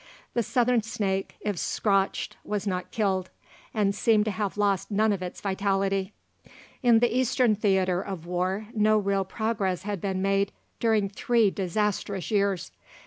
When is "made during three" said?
10.19-11.51